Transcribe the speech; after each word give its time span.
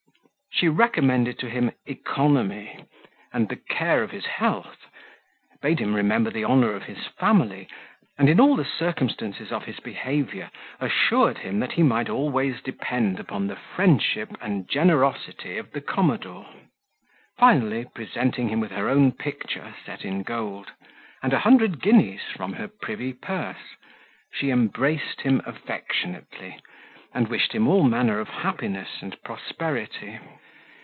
She 0.53 0.67
recommended 0.67 1.39
to 1.39 1.49
him 1.49 1.71
economy, 1.87 2.85
and 3.33 3.47
the 3.49 3.55
care 3.55 4.03
of 4.03 4.11
his 4.11 4.25
health, 4.25 4.85
bade 5.61 5.79
him 5.79 5.93
remember 5.95 6.29
the 6.29 6.43
honour 6.45 6.73
of 6.73 6.83
his 6.83 7.07
family, 7.17 7.67
and 8.19 8.29
in 8.29 8.37
all 8.39 8.55
the 8.57 8.65
circumstances 8.65 9.51
of 9.53 9.63
his 9.63 9.79
behaviour, 9.79 10.51
assured 10.79 11.37
him 11.39 11.61
that 11.61 11.71
he 11.71 11.83
might 11.83 12.09
always 12.09 12.61
depend 12.61 13.17
upon 13.19 13.47
the 13.47 13.55
friendship 13.55 14.37
and 14.41 14.69
generosity 14.69 15.57
of 15.57 15.71
the 15.71 15.81
commodore. 15.81 16.47
Finally, 17.39 17.85
presenting 17.95 18.49
him 18.49 18.59
with 18.59 18.71
her 18.71 18.87
own 18.89 19.13
picture 19.13 19.73
set 19.85 20.03
in 20.05 20.21
gold, 20.21 20.73
and 21.23 21.31
a 21.33 21.39
hundred 21.39 21.81
guineas 21.81 22.21
from 22.35 22.53
her 22.53 22.67
privy 22.67 23.13
purse, 23.13 23.77
she 24.31 24.51
embraced 24.51 25.21
him 25.21 25.41
affectionately, 25.45 26.59
and 27.15 27.27
wished 27.29 27.51
him 27.53 27.67
all 27.67 27.83
manner 27.83 28.19
of 28.19 28.29
happiness 28.29 29.01
and 29.01 29.21
prosperity. 29.23 30.17